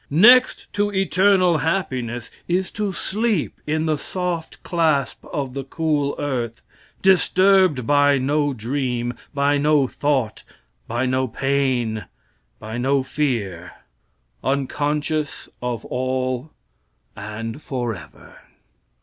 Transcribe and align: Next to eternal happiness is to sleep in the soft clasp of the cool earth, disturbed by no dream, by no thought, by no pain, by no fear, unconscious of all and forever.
Next 0.09 0.65
to 0.73 0.91
eternal 0.91 1.59
happiness 1.59 2.31
is 2.47 2.71
to 2.71 2.91
sleep 2.91 3.61
in 3.67 3.85
the 3.85 3.99
soft 3.99 4.63
clasp 4.63 5.23
of 5.25 5.53
the 5.53 5.63
cool 5.63 6.15
earth, 6.17 6.63
disturbed 7.03 7.85
by 7.85 8.17
no 8.17 8.51
dream, 8.51 9.13
by 9.31 9.59
no 9.59 9.85
thought, 9.85 10.43
by 10.87 11.05
no 11.05 11.27
pain, 11.27 12.05
by 12.57 12.79
no 12.79 13.03
fear, 13.03 13.73
unconscious 14.43 15.47
of 15.61 15.85
all 15.85 16.49
and 17.15 17.61
forever. 17.61 18.37